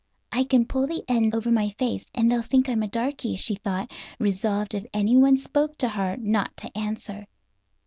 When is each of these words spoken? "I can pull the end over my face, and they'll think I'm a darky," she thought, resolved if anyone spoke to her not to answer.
"I 0.31 0.45
can 0.45 0.65
pull 0.65 0.87
the 0.87 1.03
end 1.07 1.35
over 1.35 1.51
my 1.51 1.69
face, 1.77 2.07
and 2.15 2.31
they'll 2.31 2.41
think 2.41 2.67
I'm 2.67 2.81
a 2.81 2.87
darky," 2.87 3.35
she 3.35 3.53
thought, 3.53 3.91
resolved 4.17 4.73
if 4.73 4.87
anyone 4.95 5.37
spoke 5.37 5.77
to 5.77 5.89
her 5.89 6.17
not 6.17 6.57
to 6.57 6.75
answer. 6.75 7.27